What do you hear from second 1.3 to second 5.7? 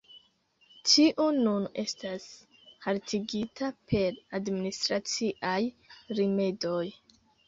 nun estas haltigita per administraciaj